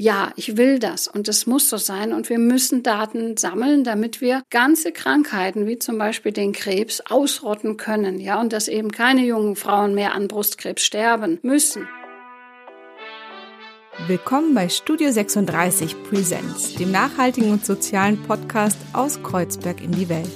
ja, 0.00 0.32
ich 0.36 0.56
will 0.56 0.78
das 0.78 1.08
und 1.08 1.28
es 1.28 1.46
muss 1.46 1.68
so 1.68 1.76
sein 1.76 2.14
und 2.14 2.30
wir 2.30 2.38
müssen 2.38 2.82
Daten 2.82 3.36
sammeln, 3.36 3.84
damit 3.84 4.22
wir 4.22 4.42
ganze 4.48 4.92
Krankheiten 4.92 5.66
wie 5.66 5.78
zum 5.78 5.98
Beispiel 5.98 6.32
den 6.32 6.52
Krebs 6.52 7.02
ausrotten 7.02 7.76
können, 7.76 8.18
ja, 8.18 8.40
und 8.40 8.54
dass 8.54 8.68
eben 8.68 8.90
keine 8.92 9.26
jungen 9.26 9.56
Frauen 9.56 9.94
mehr 9.94 10.14
an 10.14 10.26
Brustkrebs 10.26 10.82
sterben 10.82 11.38
müssen. 11.42 11.86
Willkommen 14.06 14.54
bei 14.54 14.70
Studio 14.70 15.12
36 15.12 15.94
Presents, 16.04 16.76
dem 16.76 16.90
nachhaltigen 16.90 17.52
und 17.52 17.66
sozialen 17.66 18.22
Podcast 18.22 18.78
aus 18.94 19.22
Kreuzberg 19.22 19.82
in 19.82 19.92
die 19.92 20.08
Welt. 20.08 20.30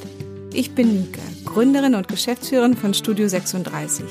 Ich 0.52 0.74
bin 0.74 0.94
Nike, 0.94 1.20
Gründerin 1.46 1.94
und 1.94 2.08
Geschäftsführerin 2.08 2.76
von 2.76 2.92
Studio 2.92 3.28
36. 3.28 4.04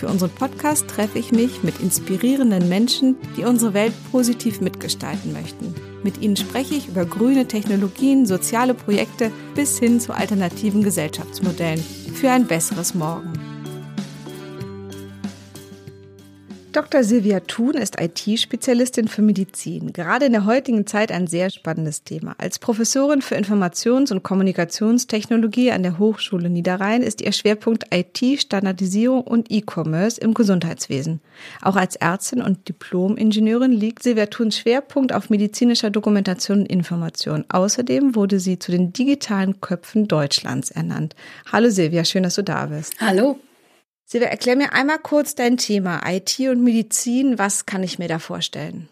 Für 0.00 0.08
unseren 0.08 0.30
Podcast 0.30 0.88
treffe 0.88 1.18
ich 1.18 1.30
mich 1.30 1.62
mit 1.62 1.78
inspirierenden 1.78 2.70
Menschen, 2.70 3.16
die 3.36 3.44
unsere 3.44 3.74
Welt 3.74 3.92
positiv 4.10 4.62
mitgestalten 4.62 5.34
möchten. 5.34 5.74
Mit 6.02 6.22
ihnen 6.22 6.38
spreche 6.38 6.74
ich 6.74 6.88
über 6.88 7.04
grüne 7.04 7.46
Technologien, 7.46 8.24
soziale 8.24 8.72
Projekte 8.72 9.30
bis 9.54 9.78
hin 9.78 10.00
zu 10.00 10.14
alternativen 10.14 10.82
Gesellschaftsmodellen 10.82 11.84
für 12.14 12.30
ein 12.30 12.46
besseres 12.46 12.94
Morgen. 12.94 13.39
Dr. 16.72 17.02
Silvia 17.02 17.40
Thun 17.40 17.74
ist 17.74 18.00
IT-Spezialistin 18.00 19.08
für 19.08 19.22
Medizin. 19.22 19.92
Gerade 19.92 20.26
in 20.26 20.32
der 20.32 20.44
heutigen 20.44 20.86
Zeit 20.86 21.10
ein 21.10 21.26
sehr 21.26 21.50
spannendes 21.50 22.04
Thema. 22.04 22.36
Als 22.38 22.60
Professorin 22.60 23.22
für 23.22 23.34
Informations- 23.34 24.12
und 24.12 24.22
Kommunikationstechnologie 24.22 25.72
an 25.72 25.82
der 25.82 25.98
Hochschule 25.98 26.48
Niederrhein 26.48 27.02
ist 27.02 27.22
ihr 27.22 27.32
Schwerpunkt 27.32 27.86
IT, 27.92 28.40
Standardisierung 28.40 29.22
und 29.22 29.50
E-Commerce 29.50 30.20
im 30.20 30.32
Gesundheitswesen. 30.32 31.20
Auch 31.60 31.74
als 31.74 31.96
Ärztin 31.96 32.40
und 32.40 32.68
Diplom-Ingenieurin 32.68 33.72
liegt 33.72 34.04
Silvia 34.04 34.26
Thuns 34.26 34.56
Schwerpunkt 34.56 35.12
auf 35.12 35.28
medizinischer 35.28 35.90
Dokumentation 35.90 36.60
und 36.60 36.66
Information. 36.66 37.44
Außerdem 37.48 38.14
wurde 38.14 38.38
sie 38.38 38.60
zu 38.60 38.70
den 38.70 38.92
digitalen 38.92 39.60
Köpfen 39.60 40.06
Deutschlands 40.06 40.70
ernannt. 40.70 41.16
Hallo 41.50 41.68
Silvia, 41.68 42.04
schön, 42.04 42.22
dass 42.22 42.36
du 42.36 42.44
da 42.44 42.66
bist. 42.66 42.94
Hallo. 43.00 43.40
Silvia, 44.10 44.26
erklär 44.26 44.56
mir 44.56 44.72
einmal 44.72 44.98
kurz 44.98 45.36
dein 45.36 45.56
Thema 45.56 46.00
IT 46.04 46.40
und 46.40 46.64
Medizin. 46.64 47.38
Was 47.38 47.64
kann 47.64 47.84
ich 47.84 48.00
mir 48.00 48.08
da 48.08 48.18
vorstellen? 48.18 48.88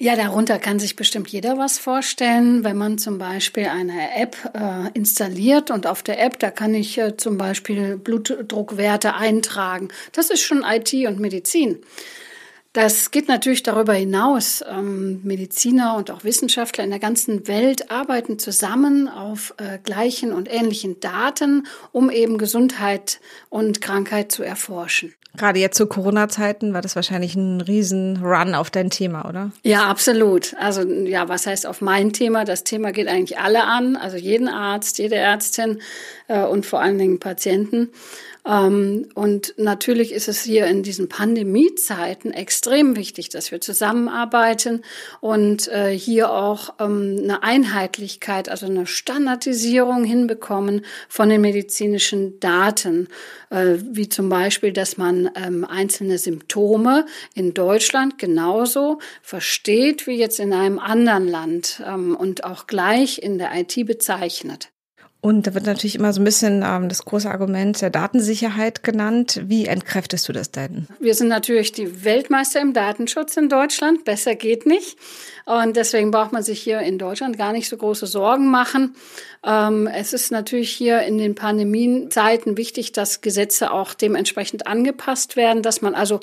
Ja, 0.00 0.16
darunter 0.16 0.58
kann 0.58 0.80
sich 0.80 0.96
bestimmt 0.96 1.28
jeder 1.28 1.58
was 1.58 1.78
vorstellen. 1.78 2.64
Wenn 2.64 2.76
man 2.76 2.98
zum 2.98 3.18
Beispiel 3.18 3.66
eine 3.66 4.16
App 4.16 4.36
äh, 4.54 4.90
installiert 4.94 5.70
und 5.70 5.86
auf 5.86 6.02
der 6.02 6.20
App, 6.20 6.40
da 6.40 6.50
kann 6.50 6.74
ich 6.74 6.98
äh, 6.98 7.16
zum 7.16 7.38
Beispiel 7.38 7.98
Blutdruckwerte 7.98 9.14
eintragen. 9.14 9.90
Das 10.10 10.28
ist 10.28 10.42
schon 10.42 10.64
IT 10.64 10.92
und 11.06 11.20
Medizin. 11.20 11.78
Das 12.74 13.10
geht 13.10 13.28
natürlich 13.28 13.62
darüber 13.62 13.94
hinaus. 13.94 14.62
Ähm, 14.68 15.20
Mediziner 15.24 15.96
und 15.96 16.10
auch 16.10 16.22
Wissenschaftler 16.24 16.84
in 16.84 16.90
der 16.90 16.98
ganzen 16.98 17.48
Welt 17.48 17.90
arbeiten 17.90 18.38
zusammen 18.38 19.08
auf 19.08 19.54
äh, 19.56 19.78
gleichen 19.78 20.32
und 20.32 20.52
ähnlichen 20.52 21.00
Daten, 21.00 21.66
um 21.92 22.10
eben 22.10 22.36
Gesundheit 22.36 23.20
und 23.48 23.80
Krankheit 23.80 24.30
zu 24.30 24.42
erforschen. 24.42 25.14
Gerade 25.36 25.60
jetzt 25.60 25.76
zu 25.76 25.86
Corona-Zeiten 25.86 26.74
war 26.74 26.82
das 26.82 26.96
wahrscheinlich 26.96 27.36
ein 27.36 27.60
Riesen-Run 27.60 28.54
auf 28.54 28.70
dein 28.70 28.90
Thema, 28.90 29.28
oder? 29.28 29.52
Ja, 29.62 29.86
absolut. 29.86 30.54
Also 30.58 30.82
ja, 30.82 31.28
was 31.28 31.46
heißt 31.46 31.66
auf 31.66 31.80
mein 31.80 32.12
Thema? 32.12 32.44
Das 32.44 32.64
Thema 32.64 32.92
geht 32.92 33.08
eigentlich 33.08 33.38
alle 33.38 33.64
an, 33.64 33.96
also 33.96 34.16
jeden 34.16 34.48
Arzt, 34.48 34.98
jede 34.98 35.14
Ärztin 35.14 35.80
äh, 36.26 36.42
und 36.42 36.66
vor 36.66 36.80
allen 36.80 36.98
Dingen 36.98 37.20
Patienten. 37.20 37.90
Ähm, 38.48 39.08
und 39.14 39.54
natürlich 39.58 40.12
ist 40.12 40.26
es 40.26 40.42
hier 40.42 40.66
in 40.66 40.82
diesen 40.82 41.08
Pandemiezeiten 41.08 42.32
extrem 42.32 42.96
wichtig, 42.96 43.28
dass 43.28 43.52
wir 43.52 43.60
zusammenarbeiten 43.60 44.82
und 45.20 45.68
äh, 45.68 45.90
hier 45.90 46.32
auch 46.32 46.74
ähm, 46.80 47.18
eine 47.22 47.42
Einheitlichkeit, 47.42 48.48
also 48.48 48.66
eine 48.66 48.86
Standardisierung 48.86 50.04
hinbekommen 50.04 50.86
von 51.08 51.28
den 51.28 51.42
medizinischen 51.42 52.40
Daten, 52.40 53.08
äh, 53.50 53.76
wie 53.82 54.08
zum 54.08 54.30
Beispiel, 54.30 54.72
dass 54.72 54.96
man 54.96 55.30
ähm, 55.34 55.66
einzelne 55.66 56.16
Symptome 56.16 57.04
in 57.34 57.52
Deutschland 57.52 58.18
genauso 58.18 58.98
versteht 59.20 60.06
wie 60.06 60.16
jetzt 60.16 60.40
in 60.40 60.54
einem 60.54 60.78
anderen 60.78 61.28
Land 61.28 61.82
und 62.18 62.44
auch 62.44 62.66
gleich 62.66 63.18
in 63.18 63.38
der 63.38 63.50
IT 63.54 63.86
bezeichnet. 63.86 64.70
Und 65.20 65.48
da 65.48 65.54
wird 65.54 65.66
natürlich 65.66 65.96
immer 65.96 66.12
so 66.12 66.20
ein 66.20 66.24
bisschen 66.24 66.62
ähm, 66.64 66.88
das 66.88 67.04
große 67.04 67.28
Argument 67.28 67.80
der 67.82 67.90
Datensicherheit 67.90 68.84
genannt. 68.84 69.40
Wie 69.44 69.66
entkräftest 69.66 70.28
du 70.28 70.32
das 70.32 70.52
denn? 70.52 70.86
Wir 71.00 71.14
sind 71.14 71.26
natürlich 71.26 71.72
die 71.72 72.04
Weltmeister 72.04 72.60
im 72.60 72.72
Datenschutz 72.72 73.36
in 73.36 73.48
Deutschland. 73.48 74.04
Besser 74.04 74.36
geht 74.36 74.64
nicht. 74.64 74.96
Und 75.48 75.76
deswegen 75.76 76.10
braucht 76.10 76.32
man 76.32 76.42
sich 76.42 76.60
hier 76.60 76.80
in 76.80 76.98
Deutschland 76.98 77.38
gar 77.38 77.52
nicht 77.52 77.70
so 77.70 77.76
große 77.78 78.06
Sorgen 78.06 78.50
machen. 78.50 78.94
Ähm, 79.42 79.86
es 79.86 80.12
ist 80.12 80.30
natürlich 80.30 80.70
hier 80.70 81.00
in 81.02 81.16
den 81.16 81.34
Pandemienzeiten 81.34 82.58
wichtig, 82.58 82.92
dass 82.92 83.22
Gesetze 83.22 83.72
auch 83.72 83.94
dementsprechend 83.94 84.66
angepasst 84.66 85.36
werden, 85.36 85.62
dass 85.62 85.80
man 85.80 85.94
also, 85.94 86.20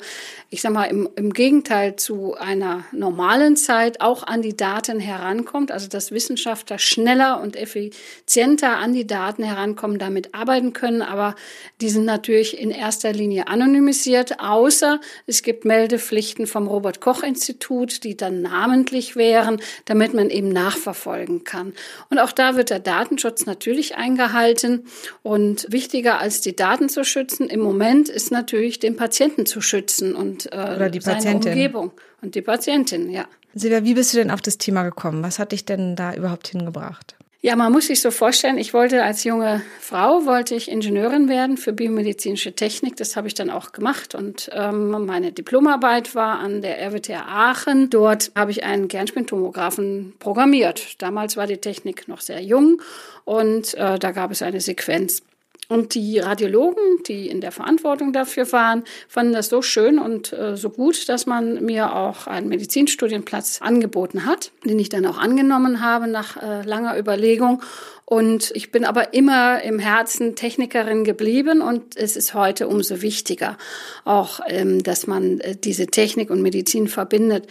ich 0.50 0.62
sag 0.62 0.72
mal, 0.72 0.84
im, 0.84 1.08
im 1.16 1.32
Gegenteil 1.32 1.96
zu 1.96 2.34
einer 2.34 2.84
normalen 2.92 3.56
Zeit 3.56 4.00
auch 4.00 4.22
an 4.22 4.42
die 4.42 4.56
Daten 4.56 5.00
herankommt, 5.00 5.72
also 5.72 5.88
dass 5.88 6.12
Wissenschaftler 6.12 6.78
schneller 6.78 7.40
und 7.40 7.56
effizienter 7.56 8.76
an 8.76 8.92
die 8.96 9.06
Daten 9.06 9.42
herankommen, 9.42 9.98
damit 9.98 10.34
arbeiten 10.34 10.72
können. 10.72 11.02
Aber 11.02 11.34
die 11.80 11.88
sind 11.88 12.04
natürlich 12.04 12.58
in 12.58 12.70
erster 12.70 13.12
Linie 13.12 13.48
anonymisiert, 13.48 14.40
außer 14.40 15.00
es 15.26 15.42
gibt 15.42 15.64
Meldepflichten 15.64 16.46
vom 16.46 16.66
Robert 16.66 17.00
Koch 17.00 17.22
Institut, 17.22 18.02
die 18.02 18.16
dann 18.16 18.42
namentlich 18.42 19.16
wären, 19.16 19.60
damit 19.84 20.14
man 20.14 20.30
eben 20.30 20.48
nachverfolgen 20.48 21.44
kann. 21.44 21.72
Und 22.10 22.18
auch 22.18 22.32
da 22.32 22.56
wird 22.56 22.70
der 22.70 22.80
Datenschutz 22.80 23.46
natürlich 23.46 23.96
eingehalten. 23.96 24.86
Und 25.22 25.66
wichtiger 25.70 26.20
als 26.20 26.40
die 26.40 26.56
Daten 26.56 26.88
zu 26.88 27.04
schützen 27.04 27.48
im 27.48 27.60
Moment 27.60 28.08
ist 28.08 28.30
natürlich 28.32 28.78
den 28.78 28.96
Patienten 28.96 29.46
zu 29.46 29.60
schützen 29.60 30.14
und 30.14 30.52
äh, 30.52 30.56
Oder 30.56 30.90
die 30.90 31.00
seine 31.00 31.16
Patientin. 31.16 31.52
Umgebung 31.52 31.90
und 32.22 32.34
die 32.34 32.42
Patientin, 32.42 33.10
ja. 33.10 33.26
Silvia, 33.54 33.84
wie 33.84 33.94
bist 33.94 34.12
du 34.12 34.18
denn 34.18 34.30
auf 34.30 34.42
das 34.42 34.58
Thema 34.58 34.82
gekommen? 34.82 35.22
Was 35.22 35.38
hat 35.38 35.52
dich 35.52 35.64
denn 35.64 35.96
da 35.96 36.14
überhaupt 36.14 36.48
hingebracht? 36.48 37.16
Ja, 37.46 37.54
man 37.54 37.70
muss 37.70 37.86
sich 37.86 38.00
so 38.00 38.10
vorstellen, 38.10 38.58
ich 38.58 38.74
wollte 38.74 39.04
als 39.04 39.22
junge 39.22 39.62
Frau, 39.78 40.26
wollte 40.26 40.56
ich 40.56 40.68
Ingenieurin 40.68 41.28
werden 41.28 41.56
für 41.56 41.72
biomedizinische 41.72 42.54
Technik. 42.54 42.96
Das 42.96 43.14
habe 43.14 43.28
ich 43.28 43.34
dann 43.34 43.50
auch 43.50 43.70
gemacht 43.70 44.16
und 44.16 44.50
ähm, 44.52 45.06
meine 45.06 45.30
Diplomarbeit 45.30 46.16
war 46.16 46.40
an 46.40 46.60
der 46.60 46.80
RWTH 46.80 47.24
Aachen. 47.24 47.88
Dort 47.88 48.32
habe 48.34 48.50
ich 48.50 48.64
einen 48.64 48.88
Kernspintomographen 48.88 50.14
programmiert. 50.18 51.00
Damals 51.00 51.36
war 51.36 51.46
die 51.46 51.58
Technik 51.58 52.08
noch 52.08 52.20
sehr 52.20 52.42
jung 52.42 52.82
und 53.24 53.74
äh, 53.74 53.96
da 53.96 54.10
gab 54.10 54.32
es 54.32 54.42
eine 54.42 54.60
Sequenz. 54.60 55.22
Und 55.68 55.94
die 55.94 56.18
Radiologen, 56.20 57.02
die 57.06 57.28
in 57.28 57.40
der 57.40 57.50
Verantwortung 57.50 58.12
dafür 58.12 58.50
waren, 58.52 58.84
fanden 59.08 59.32
das 59.32 59.48
so 59.48 59.62
schön 59.62 59.98
und 59.98 60.32
äh, 60.32 60.56
so 60.56 60.70
gut, 60.70 61.08
dass 61.08 61.26
man 61.26 61.64
mir 61.64 61.94
auch 61.94 62.28
einen 62.28 62.48
Medizinstudienplatz 62.48 63.60
angeboten 63.62 64.26
hat, 64.26 64.52
den 64.64 64.78
ich 64.78 64.90
dann 64.90 65.06
auch 65.06 65.18
angenommen 65.18 65.80
habe 65.80 66.06
nach 66.06 66.40
äh, 66.40 66.62
langer 66.62 66.96
Überlegung. 66.96 67.62
Und 68.04 68.52
ich 68.54 68.70
bin 68.70 68.84
aber 68.84 69.12
immer 69.14 69.60
im 69.62 69.80
Herzen 69.80 70.36
Technikerin 70.36 71.02
geblieben 71.02 71.60
und 71.60 71.96
es 71.96 72.14
ist 72.14 72.34
heute 72.34 72.68
umso 72.68 73.02
wichtiger, 73.02 73.58
auch 74.04 74.38
ähm, 74.46 74.84
dass 74.84 75.08
man 75.08 75.40
äh, 75.40 75.56
diese 75.56 75.88
Technik 75.88 76.30
und 76.30 76.42
Medizin 76.42 76.86
verbindet. 76.86 77.48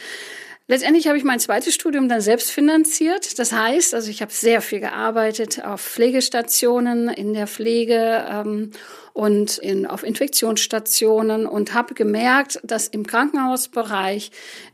Letztendlich 0.67 1.07
habe 1.07 1.17
ich 1.17 1.23
mein 1.23 1.39
zweites 1.39 1.75
Studium 1.75 2.09
dann 2.09 2.21
selbst 2.21 2.51
finanziert. 2.51 3.37
Das 3.37 3.51
heißt, 3.51 3.93
also 3.93 4.09
ich 4.09 4.21
habe 4.21 4.31
sehr 4.31 4.61
viel 4.61 4.79
gearbeitet 4.79 5.63
auf 5.63 5.79
Pflegestationen, 5.81 7.07
in 7.07 7.33
der 7.33 7.45
Pflege 7.45 8.25
ähm, 8.27 8.71
und 9.15 9.59
in, 9.59 9.85
auf 9.85 10.03
Infektionsstationen 10.03 11.45
und 11.45 11.73
habe 11.73 11.93
gemerkt, 11.93 12.59
dass 12.63 12.89
im 12.89 13.07
Krankenhausbereich 13.07 14.29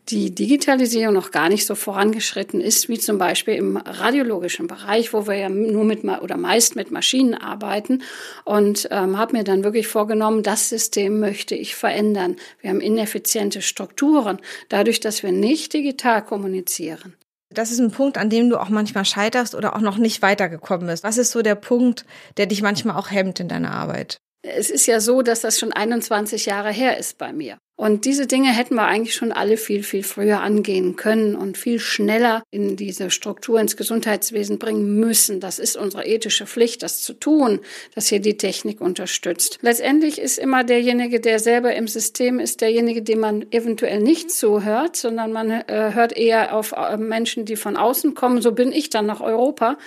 die 0.09 0.34
Digitalisierung 0.34 1.13
noch 1.13 1.29
gar 1.29 1.47
nicht 1.47 1.68
so 1.68 1.75
vorangeschritten 1.75 2.60
ist, 2.60 2.89
wie 2.89 2.98
zum 2.98 3.19
Beispiel 3.19 3.54
im 3.54 3.77
radiologischen 3.77 4.65
Bereich, 4.65 5.13
wo 5.13 5.27
wir 5.27 5.36
ja 5.36 5.48
nur 5.48 5.83
mit 5.83 6.04
oder 6.04 6.38
meist 6.38 6.75
mit 6.75 6.89
Maschinen 6.89 7.36
arbeiten. 7.36 8.01
Und 8.44 8.88
ähm, 8.89 9.15
habe 9.19 9.38
mir 9.38 9.44
dann 9.44 9.63
wirklich 9.63 9.88
vorgenommen, 9.88 10.42
das 10.42 10.69
System 10.69 11.19
möchte 11.19 11.54
ich 11.54 11.75
verändern. 11.75 12.36
Wir 12.62 12.71
haben 12.71 12.81
ineffiziente 12.81 13.62
Strukturen, 13.62 14.39
dadurch, 14.69 15.00
dass 15.00 15.21
wir 15.21 15.31
nicht 15.31 15.71
digital 15.71 16.25
kommunizieren. 16.25 17.13
Das 17.51 17.69
ist 17.69 17.80
ein 17.80 17.92
Punkt, 17.92 18.18
an 18.18 18.31
dem 18.31 18.50
du 18.50 18.60
auch 18.60 18.69
manchmal 18.69 19.06
scheiterst 19.06 19.54
oder 19.54 19.75
auch 19.75 19.81
noch 19.81 20.00
nicht 20.00 20.24
weitergekommen 20.24 20.88
bist. 20.88 21.04
Was 21.04 21.19
ist 21.19 21.30
so 21.30 21.44
der 21.44 21.54
Punkt, 21.56 22.06
der 22.38 22.48
dich 22.48 22.63
manchmal 22.63 22.95
auch 22.95 23.12
hemmt 23.12 23.39
in 23.39 23.48
deiner 23.48 23.71
Arbeit? 23.71 24.19
Es 24.43 24.69
ist 24.69 24.88
ja 24.88 24.99
so, 24.99 25.21
dass 25.21 25.41
das 25.41 25.59
schon 25.59 25.71
21 25.71 26.45
Jahre 26.45 26.71
her 26.71 26.97
ist 26.97 27.17
bei 27.17 27.31
mir. 27.31 27.59
Und 27.81 28.06
diese 28.06 28.28
Dinge 28.28 28.56
hätten 28.56 28.75
wir 28.75 28.86
eigentlich 28.86 29.16
schon 29.16 29.31
alle 29.31 29.57
viel, 29.57 29.81
viel 29.81 30.04
früher 30.04 30.42
angehen 30.42 30.98
können 30.98 31.36
und 31.36 31.57
viel 31.57 31.80
schneller 31.80 32.44
in 32.51 32.75
diese 32.75 33.10
Struktur 33.10 33.60
ins 33.60 33.75
Gesundheitswesen 33.75 34.60
bringen 34.60 35.00
müssen. 35.00 35.39
Das 35.39 35.57
ist 35.57 35.78
unsere 35.78 36.06
ethische 36.06 36.45
Pflicht, 36.45 36.83
das 36.83 37.01
zu 37.01 37.13
tun, 37.13 37.60
dass 37.95 38.07
hier 38.07 38.19
die 38.19 38.38
Technik 38.38 38.81
unterstützt. 38.81 39.57
Letztendlich 39.63 40.22
ist 40.22 40.38
immer 40.38 40.63
derjenige, 40.63 41.19
der 41.19 41.39
selber 41.39 41.74
im 41.74 41.88
System 41.88 42.39
ist, 42.39 42.62
derjenige, 42.62 43.01
dem 43.01 43.19
man 43.19 43.51
eventuell 43.51 44.00
nicht 44.00 44.30
zuhört, 44.30 44.95
sondern 44.95 45.31
man 45.31 45.50
äh, 45.50 45.92
hört 45.95 46.16
eher 46.16 46.56
auf 46.56 46.74
äh, 46.74 46.98
Menschen, 46.98 47.45
die 47.45 47.56
von 47.56 47.77
außen 47.77 48.13
kommen. 48.13 48.44
So 48.44 48.51
bin 48.51 48.72
ich 48.72 48.92
dann 48.92 49.07
nach 49.07 49.22
Europa 49.22 49.80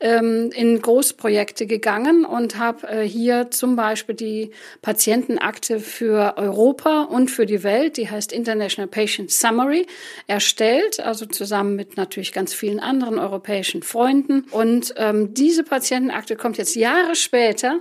ähm, 0.00 0.50
in 0.54 0.82
Großprojekte 0.82 1.66
gegangen 1.66 2.26
und 2.26 2.58
habe 2.58 2.86
äh, 2.88 3.08
hier 3.08 3.50
zum 3.50 3.74
Beispiel 3.74 4.14
die 4.14 4.50
Patientenakte 4.82 5.80
für 5.80 6.36
Europa 6.36 7.04
und 7.04 7.30
für 7.37 7.37
die 7.46 7.62
Welt, 7.62 7.96
die 7.96 8.10
heißt 8.10 8.32
International 8.32 8.88
Patient 8.88 9.30
Summary, 9.30 9.86
erstellt, 10.26 11.00
also 11.00 11.26
zusammen 11.26 11.76
mit 11.76 11.96
natürlich 11.96 12.32
ganz 12.32 12.54
vielen 12.54 12.80
anderen 12.80 13.18
europäischen 13.18 13.82
Freunden. 13.82 14.44
Und 14.50 14.94
ähm, 14.96 15.34
diese 15.34 15.64
Patientenakte 15.64 16.36
kommt 16.36 16.58
jetzt 16.58 16.74
Jahre 16.74 17.14
später 17.14 17.80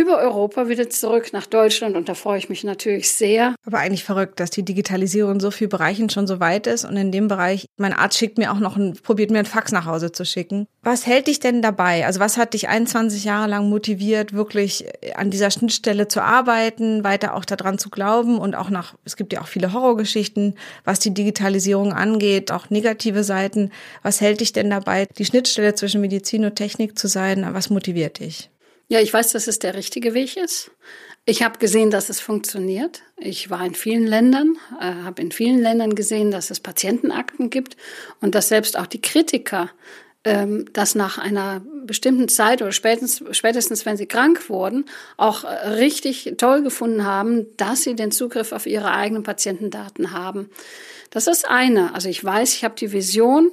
über 0.00 0.18
Europa 0.18 0.68
wieder 0.68 0.88
zurück 0.88 1.32
nach 1.32 1.46
Deutschland 1.46 1.94
und 1.94 2.08
da 2.08 2.14
freue 2.14 2.38
ich 2.38 2.48
mich 2.48 2.64
natürlich 2.64 3.12
sehr. 3.12 3.54
Aber 3.66 3.78
eigentlich 3.78 4.02
verrückt, 4.02 4.40
dass 4.40 4.50
die 4.50 4.64
Digitalisierung 4.64 5.34
in 5.34 5.40
so 5.40 5.50
vielen 5.50 5.68
Bereichen 5.68 6.08
schon 6.08 6.26
so 6.26 6.40
weit 6.40 6.66
ist 6.66 6.86
und 6.86 6.96
in 6.96 7.12
dem 7.12 7.28
Bereich, 7.28 7.66
mein 7.76 7.92
Arzt 7.92 8.16
schickt 8.16 8.38
mir 8.38 8.50
auch 8.50 8.58
noch 8.58 8.76
ein, 8.76 8.94
probiert 8.94 9.30
mir 9.30 9.40
ein 9.40 9.46
Fax 9.46 9.72
nach 9.72 9.84
Hause 9.84 10.10
zu 10.10 10.24
schicken. 10.24 10.66
Was 10.82 11.06
hält 11.06 11.26
dich 11.26 11.38
denn 11.38 11.60
dabei? 11.60 12.06
Also 12.06 12.18
was 12.18 12.38
hat 12.38 12.54
dich 12.54 12.68
21 12.68 13.24
Jahre 13.24 13.48
lang 13.48 13.68
motiviert, 13.68 14.32
wirklich 14.32 14.86
an 15.14 15.30
dieser 15.30 15.50
Schnittstelle 15.50 16.08
zu 16.08 16.22
arbeiten, 16.22 17.04
weiter 17.04 17.34
auch 17.34 17.44
daran 17.44 17.78
zu 17.78 17.90
glauben 17.90 18.38
und 18.38 18.54
auch 18.56 18.70
nach, 18.70 18.94
es 19.04 19.16
gibt 19.16 19.34
ja 19.34 19.42
auch 19.42 19.48
viele 19.48 19.74
Horrorgeschichten, 19.74 20.54
was 20.84 21.00
die 21.00 21.12
Digitalisierung 21.12 21.92
angeht, 21.92 22.52
auch 22.52 22.70
negative 22.70 23.22
Seiten. 23.22 23.70
Was 24.02 24.22
hält 24.22 24.40
dich 24.40 24.54
denn 24.54 24.70
dabei, 24.70 25.06
die 25.18 25.26
Schnittstelle 25.26 25.74
zwischen 25.74 26.00
Medizin 26.00 26.46
und 26.46 26.54
Technik 26.54 26.98
zu 26.98 27.06
sein? 27.06 27.46
Was 27.52 27.68
motiviert 27.68 28.20
dich? 28.20 28.50
Ja, 28.90 28.98
ich 28.98 29.14
weiß, 29.14 29.30
dass 29.30 29.46
es 29.46 29.60
der 29.60 29.74
richtige 29.74 30.14
Weg 30.14 30.36
ist. 30.36 30.72
Ich 31.24 31.44
habe 31.44 31.60
gesehen, 31.60 31.92
dass 31.92 32.08
es 32.08 32.18
funktioniert. 32.20 33.02
Ich 33.16 33.48
war 33.48 33.64
in 33.64 33.76
vielen 33.76 34.04
Ländern, 34.04 34.56
äh, 34.80 35.04
habe 35.04 35.22
in 35.22 35.30
vielen 35.30 35.60
Ländern 35.60 35.94
gesehen, 35.94 36.32
dass 36.32 36.50
es 36.50 36.58
Patientenakten 36.58 37.50
gibt 37.50 37.76
und 38.20 38.34
dass 38.34 38.48
selbst 38.48 38.76
auch 38.76 38.88
die 38.88 39.00
Kritiker 39.00 39.70
ähm, 40.24 40.64
das 40.72 40.96
nach 40.96 41.18
einer 41.18 41.62
bestimmten 41.86 42.28
Zeit 42.28 42.62
oder 42.62 42.72
spätestens, 42.72 43.36
spätestens, 43.36 43.86
wenn 43.86 43.96
sie 43.96 44.06
krank 44.06 44.50
wurden, 44.50 44.86
auch 45.16 45.44
äh, 45.44 45.68
richtig 45.68 46.34
toll 46.36 46.62
gefunden 46.62 47.04
haben, 47.04 47.46
dass 47.56 47.84
sie 47.84 47.94
den 47.94 48.10
Zugriff 48.10 48.50
auf 48.50 48.66
ihre 48.66 48.90
eigenen 48.90 49.22
Patientendaten 49.22 50.10
haben. 50.10 50.50
Das 51.10 51.28
ist 51.28 51.48
eine. 51.48 51.94
Also 51.94 52.08
ich 52.08 52.24
weiß, 52.24 52.54
ich 52.54 52.64
habe 52.64 52.74
die 52.74 52.90
Vision, 52.90 53.52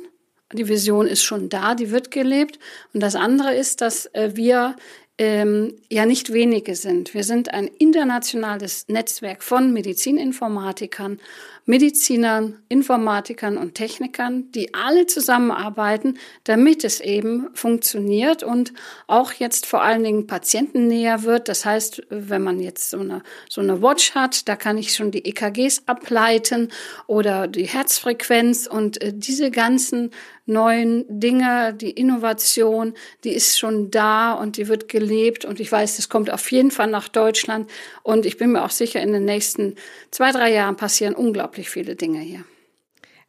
die 0.51 0.67
Vision 0.67 1.05
ist 1.05 1.23
schon 1.23 1.47
da, 1.49 1.75
die 1.75 1.91
wird 1.91 2.09
gelebt. 2.09 2.57
Und 2.91 3.03
das 3.03 3.15
andere 3.15 3.53
ist, 3.53 3.81
dass 3.81 4.07
äh, 4.07 4.31
wir 4.33 4.75
ähm, 5.17 5.73
ja 5.89 6.05
nicht 6.05 6.31
wenige 6.31 6.75
sind. 6.75 7.13
Wir 7.13 7.23
sind 7.23 7.53
ein 7.53 7.67
internationales 7.67 8.85
Netzwerk 8.87 9.41
von 9.41 9.73
Medizininformatikern, 9.73 11.19
Medizinern, 11.65 12.59
Informatikern 12.69 13.57
und 13.57 13.75
Technikern, 13.75 14.51
die 14.53 14.73
alle 14.73 15.05
zusammenarbeiten, 15.05 16.17
damit 16.45 16.85
es 16.85 17.01
eben 17.01 17.47
funktioniert 17.53 18.41
und 18.41 18.73
auch 19.07 19.33
jetzt 19.33 19.65
vor 19.65 19.81
allen 19.81 20.03
Dingen 20.03 20.27
Patienten 20.27 20.87
näher 20.87 21.23
wird. 21.23 21.49
Das 21.49 21.65
heißt, 21.65 22.03
wenn 22.09 22.43
man 22.43 22.61
jetzt 22.61 22.91
so 22.91 22.99
eine, 22.99 23.21
so 23.49 23.59
eine 23.59 23.81
Watch 23.81 24.15
hat, 24.15 24.47
da 24.47 24.55
kann 24.55 24.77
ich 24.77 24.93
schon 24.93 25.11
die 25.11 25.25
EKGs 25.25 25.83
ableiten 25.87 26.69
oder 27.07 27.47
die 27.47 27.65
Herzfrequenz 27.65 28.67
und 28.67 29.01
äh, 29.01 29.11
diese 29.13 29.51
ganzen 29.51 30.11
neuen 30.47 31.05
Dinge, 31.07 31.73
die 31.73 31.91
Innovation, 31.91 32.93
die 33.23 33.33
ist 33.33 33.59
schon 33.59 33.91
da 33.91 34.33
und 34.33 34.57
die 34.57 34.67
wird 34.67 34.87
gelebt 34.89 35.45
und 35.45 35.59
ich 35.59 35.71
weiß, 35.71 35.99
es 35.99 36.09
kommt 36.09 36.31
auf 36.31 36.51
jeden 36.51 36.71
Fall 36.71 36.87
nach 36.87 37.07
Deutschland 37.09 37.69
und 38.01 38.25
ich 38.25 38.37
bin 38.37 38.53
mir 38.53 38.63
auch 38.63 38.71
sicher, 38.71 39.01
in 39.01 39.13
den 39.13 39.25
nächsten 39.25 39.75
zwei, 40.09 40.31
drei 40.31 40.51
Jahren 40.51 40.77
passieren 40.77 41.13
unglaublich 41.13 41.69
viele 41.69 41.95
Dinge 41.95 42.19
hier. 42.19 42.43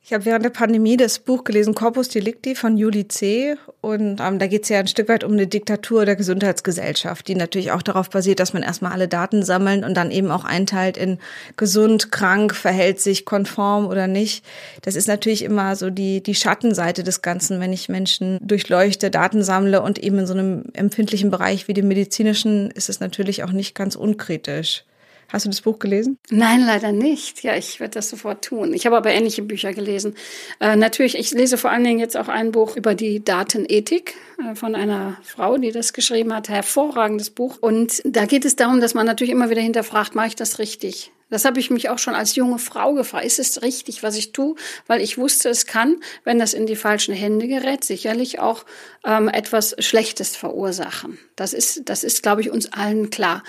Ich 0.09 0.15
habe 0.15 0.25
während 0.25 0.43
der 0.43 0.49
Pandemie 0.49 0.97
das 0.97 1.19
Buch 1.19 1.45
gelesen, 1.45 1.75
Corpus 1.75 2.09
Delicti 2.09 2.55
von 2.55 2.79
Juli 2.79 3.09
C. 3.09 3.57
Und 3.83 4.23
ähm, 4.23 4.39
da 4.39 4.47
geht 4.47 4.63
es 4.63 4.71
ja 4.71 4.79
ein 4.79 4.87
Stück 4.87 5.11
weit 5.11 5.23
um 5.23 5.33
eine 5.33 5.47
Diktatur 5.47 6.07
der 6.07 6.17
Gesundheitsgesellschaft, 6.17 7.29
die 7.29 7.35
natürlich 7.35 7.73
auch 7.73 7.83
darauf 7.83 8.09
basiert, 8.09 8.41
dass 8.41 8.55
man 8.55 8.63
erstmal 8.63 8.93
alle 8.93 9.07
Daten 9.07 9.43
sammeln 9.43 9.85
und 9.85 9.93
dann 9.99 10.11
eben 10.11 10.31
auch 10.31 10.47
einteilt 10.47 10.97
in 10.97 11.19
gesund, 11.59 12.11
krank, 12.11 12.55
verhält 12.55 13.03
sich 13.03 13.27
konform 13.27 13.87
oder 13.87 14.07
nicht. 14.07 14.47
Das 14.81 14.97
ist 14.97 15.09
natürlich 15.09 15.45
immer 15.45 15.77
so 15.77 15.91
die, 15.91 16.23
die 16.23 16.35
Schattenseite 16.35 17.05
des 17.05 17.21
Ganzen, 17.21 17.61
wenn 17.61 17.75
ich 17.75 17.91
Menschen 17.91 18.39
durchleuchte, 18.41 19.11
Daten 19.11 19.43
sammle 19.43 19.83
und 19.83 19.99
eben 19.99 20.21
in 20.21 20.27
so 20.27 20.33
einem 20.33 20.65
empfindlichen 20.73 21.31
Bereich 21.31 21.69
wie 21.69 21.75
dem 21.75 21.87
medizinischen 21.87 22.71
ist 22.71 22.89
es 22.89 23.01
natürlich 23.01 23.45
auch 23.45 23.53
nicht 23.53 23.75
ganz 23.75 23.95
unkritisch. 23.95 24.85
Hast 25.29 25.45
du 25.45 25.51
das 25.51 25.61
Buch 25.61 25.79
gelesen? 25.79 26.19
Nein, 26.31 26.65
leider 26.65 26.91
nicht. 26.91 27.43
Ja, 27.43 27.55
ich 27.55 27.81
werde 27.81 27.95
das 27.95 28.09
sofort 28.09 28.43
tun. 28.45 28.73
Ich 28.73 28.87
habe 28.87 28.97
aber 28.97 29.11
ähnliche 29.11 29.43
Bücher 29.43 29.75
gelesen. 29.75 30.15
Äh, 30.59 30.77
natürlich, 30.77 31.19
ich 31.19 31.33
lese 31.33 31.59
vor 31.59 31.71
allen 31.71 31.85
Dingen 31.85 31.99
jetzt 31.99 32.17
auch 32.17 32.29
ein 32.29 32.51
Buch 32.51 32.77
über 32.77 32.95
die 32.95 33.23
Datenethik 33.23 34.15
äh, 34.43 34.55
von 34.55 34.75
einer 34.75 35.19
Frau, 35.23 35.59
die 35.59 35.71
das 35.71 35.93
geschrieben 35.93 36.35
hat. 36.35 36.49
Hervorragendes 36.49 37.29
Buch. 37.29 37.59
Und 37.61 38.01
da 38.07 38.25
geht 38.25 38.47
es 38.47 38.57
darum, 38.57 38.81
dass 38.81 38.95
man 38.95 39.05
natürlich 39.05 39.33
immer 39.33 39.51
wieder 39.51 39.61
hinterfragt, 39.61 40.15
mache 40.15 40.29
ich 40.29 40.37
das 40.37 40.59
richtig? 40.59 41.13
Das 41.31 41.45
habe 41.45 41.61
ich 41.61 41.71
mich 41.71 41.89
auch 41.89 41.99
schon 41.99 42.15
als 42.15 42.35
junge 42.35 42.59
Frau 42.59 42.95
gefragt. 42.95 43.25
Ist 43.25 43.39
es 43.39 43.63
richtig, 43.63 44.03
was 44.03 44.17
ich 44.17 44.33
tue? 44.33 44.55
Weil 44.87 45.01
ich 45.01 45.19
wusste, 45.19 45.49
es 45.49 45.67
kann, 45.67 45.97
wenn 46.25 46.39
das 46.39 46.55
in 46.55 46.67
die 46.67 46.77
falschen 46.77 47.15
Hände 47.15 47.49
gerät, 47.49 47.85
sicherlich 47.85 48.41
auch 48.41 48.65
ähm, 49.05 49.29
etwas 49.29 49.77
Schlechtes 49.79 50.37
verursachen. 50.37 51.19
Das 51.37 51.53
ist, 51.53 51.89
das 51.89 52.03
ist, 52.03 52.23
glaube 52.23 52.41
ich, 52.41 52.51
uns 52.51 52.73
allen 52.73 53.11
klar. 53.11 53.43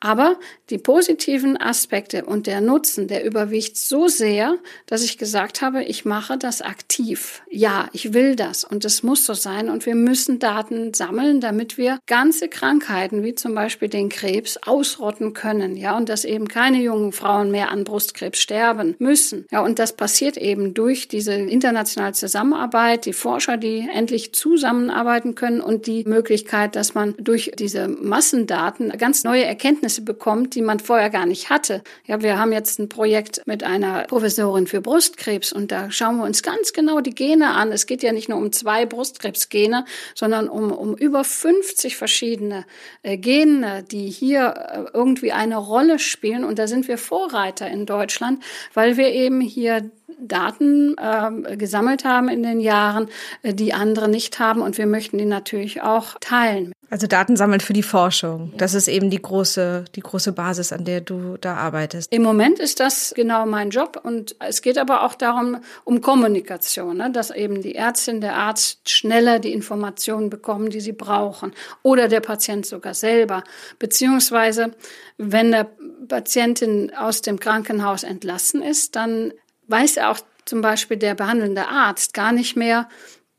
Aber 0.00 0.38
die 0.70 0.78
positiven 0.78 1.60
Aspekte 1.60 2.24
und 2.24 2.46
der 2.46 2.60
Nutzen, 2.60 3.08
der 3.08 3.24
überwiegt 3.24 3.76
so 3.76 4.08
sehr, 4.08 4.56
dass 4.86 5.02
ich 5.02 5.18
gesagt 5.18 5.62
habe, 5.62 5.82
ich 5.84 6.04
mache 6.04 6.38
das 6.38 6.62
aktiv. 6.62 7.42
Ja, 7.50 7.88
ich 7.92 8.12
will 8.12 8.36
das 8.36 8.64
und 8.64 8.84
es 8.84 9.02
muss 9.02 9.26
so 9.26 9.34
sein 9.34 9.68
und 9.68 9.86
wir 9.86 9.94
müssen 9.94 10.38
Daten 10.38 10.94
sammeln, 10.94 11.40
damit 11.40 11.76
wir 11.76 11.98
ganze 12.06 12.48
Krankheiten 12.48 13.22
wie 13.22 13.34
zum 13.34 13.54
Beispiel 13.54 13.88
den 13.88 14.08
Krebs 14.08 14.58
ausrotten 14.58 15.34
können. 15.34 15.76
Ja, 15.76 15.96
und 15.96 16.08
dass 16.08 16.24
eben 16.24 16.48
keine 16.48 16.78
jungen 16.78 17.12
Frauen 17.20 17.50
mehr 17.50 17.70
an 17.70 17.84
Brustkrebs 17.84 18.38
sterben 18.38 18.96
müssen. 18.98 19.46
Ja, 19.50 19.60
und 19.60 19.78
das 19.78 19.92
passiert 19.92 20.36
eben 20.36 20.74
durch 20.74 21.06
diese 21.08 21.34
internationale 21.34 22.14
Zusammenarbeit, 22.14 23.04
die 23.04 23.12
Forscher, 23.12 23.56
die 23.56 23.86
endlich 23.92 24.32
zusammenarbeiten 24.32 25.34
können 25.34 25.60
und 25.60 25.86
die 25.86 26.04
Möglichkeit, 26.04 26.76
dass 26.76 26.94
man 26.94 27.14
durch 27.18 27.52
diese 27.58 27.88
Massendaten 27.88 28.90
ganz 28.96 29.22
neue 29.24 29.44
Erkenntnisse 29.44 30.02
bekommt, 30.02 30.54
die 30.54 30.62
man 30.62 30.80
vorher 30.80 31.10
gar 31.10 31.26
nicht 31.26 31.50
hatte. 31.50 31.82
Ja, 32.06 32.22
wir 32.22 32.38
haben 32.38 32.52
jetzt 32.52 32.78
ein 32.78 32.88
Projekt 32.88 33.42
mit 33.46 33.62
einer 33.64 34.04
Professorin 34.04 34.66
für 34.66 34.80
Brustkrebs 34.80 35.52
und 35.52 35.70
da 35.70 35.90
schauen 35.90 36.16
wir 36.16 36.24
uns 36.24 36.42
ganz 36.42 36.72
genau 36.72 37.00
die 37.00 37.14
Gene 37.14 37.50
an. 37.50 37.72
Es 37.72 37.86
geht 37.86 38.02
ja 38.02 38.12
nicht 38.12 38.28
nur 38.28 38.38
um 38.38 38.52
zwei 38.52 38.86
Brustkrebsgene, 38.86 39.84
sondern 40.14 40.48
um, 40.48 40.72
um 40.72 40.96
über 40.96 41.22
50 41.24 41.96
verschiedene 41.96 42.64
äh, 43.02 43.18
Gene, 43.18 43.84
die 43.90 44.08
hier 44.08 44.54
äh, 44.56 44.96
irgendwie 44.96 45.32
eine 45.32 45.56
Rolle 45.56 45.98
spielen. 45.98 46.44
Und 46.44 46.58
da 46.58 46.66
sind 46.66 46.88
wir 46.88 46.98
Vorreiter 47.10 47.68
in 47.68 47.86
Deutschland, 47.86 48.40
weil 48.72 48.96
wir 48.96 49.08
eben 49.08 49.40
hier 49.40 49.90
Daten 50.20 50.96
äh, 50.98 51.56
gesammelt 51.56 52.04
haben 52.04 52.28
in 52.28 52.42
den 52.42 52.60
Jahren, 52.60 53.08
äh, 53.42 53.54
die 53.54 53.72
andere 53.72 54.08
nicht 54.08 54.38
haben 54.38 54.62
und 54.62 54.78
wir 54.78 54.86
möchten 54.86 55.18
die 55.18 55.24
natürlich 55.24 55.82
auch 55.82 56.16
teilen. 56.20 56.72
Also 56.90 57.06
Daten 57.06 57.36
sammeln 57.36 57.60
für 57.60 57.72
die 57.72 57.84
Forschung. 57.84 58.52
Das 58.56 58.74
ist 58.74 58.88
eben 58.88 59.10
die 59.10 59.22
große, 59.22 59.84
die 59.94 60.00
große 60.00 60.32
Basis, 60.32 60.72
an 60.72 60.84
der 60.84 61.00
du 61.00 61.36
da 61.36 61.54
arbeitest. 61.54 62.12
Im 62.12 62.22
Moment 62.22 62.58
ist 62.58 62.80
das 62.80 63.12
genau 63.14 63.46
mein 63.46 63.70
Job 63.70 64.00
und 64.02 64.34
es 64.40 64.60
geht 64.60 64.76
aber 64.76 65.04
auch 65.04 65.14
darum, 65.14 65.58
um 65.84 66.00
Kommunikation, 66.00 66.96
ne? 66.96 67.12
dass 67.12 67.30
eben 67.30 67.62
die 67.62 67.76
Ärztin, 67.76 68.20
der 68.20 68.34
Arzt 68.34 68.90
schneller 68.90 69.38
die 69.38 69.52
Informationen 69.52 70.30
bekommen, 70.30 70.70
die 70.70 70.80
sie 70.80 70.92
brauchen 70.92 71.52
oder 71.84 72.08
der 72.08 72.20
Patient 72.20 72.66
sogar 72.66 72.94
selber. 72.94 73.44
Beziehungsweise, 73.78 74.72
wenn 75.16 75.52
der 75.52 75.70
Patientin 76.08 76.92
aus 76.92 77.22
dem 77.22 77.38
Krankenhaus 77.38 78.02
entlassen 78.02 78.62
ist, 78.62 78.96
dann 78.96 79.32
weiß 79.70 79.98
auch 79.98 80.18
zum 80.44 80.60
Beispiel 80.60 80.96
der 80.96 81.14
behandelnde 81.14 81.68
Arzt 81.68 82.14
gar 82.14 82.32
nicht 82.32 82.56
mehr, 82.56 82.88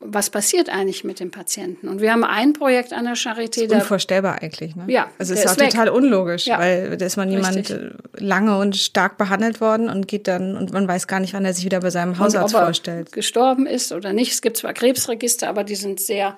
was 0.04 0.30
passiert 0.30 0.68
eigentlich 0.68 1.04
mit 1.04 1.20
dem 1.20 1.30
Patienten? 1.30 1.88
Und 1.88 2.00
wir 2.00 2.12
haben 2.12 2.24
ein 2.24 2.52
Projekt 2.54 2.92
an 2.92 3.04
der 3.04 3.14
Charité. 3.14 3.66
Das 3.66 3.78
ist 3.78 3.82
unvorstellbar 3.82 4.42
eigentlich. 4.42 4.74
Ne? 4.74 4.84
Ja. 4.88 5.08
Also 5.18 5.32
es 5.32 5.44
ist 5.44 5.52
auch 5.52 5.58
weg. 5.58 5.70
total 5.70 5.90
unlogisch, 5.90 6.46
ja. 6.46 6.58
weil 6.58 6.96
da 6.96 7.06
ist 7.06 7.16
man 7.16 7.30
jemand 7.30 7.56
Richtig. 7.56 7.92
lange 8.16 8.58
und 8.58 8.76
stark 8.76 9.16
behandelt 9.16 9.60
worden 9.60 9.88
und 9.88 10.08
geht 10.08 10.26
dann 10.26 10.56
und 10.56 10.72
man 10.72 10.88
weiß 10.88 11.06
gar 11.06 11.20
nicht, 11.20 11.34
wann 11.34 11.44
er 11.44 11.54
sich 11.54 11.64
wieder 11.64 11.80
bei 11.80 11.90
seinem 11.90 12.18
Hausarzt 12.18 12.54
vorstellt. 12.54 13.12
Gestorben 13.12 13.66
ist 13.66 13.92
oder 13.92 14.12
nicht. 14.12 14.32
Es 14.32 14.42
gibt 14.42 14.56
zwar 14.56 14.72
Krebsregister, 14.72 15.48
aber 15.48 15.62
die 15.62 15.76
sind 15.76 16.00
sehr 16.00 16.36